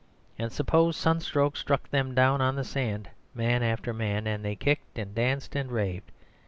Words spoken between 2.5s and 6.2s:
the sand man after man, and they kicked and danced and raved.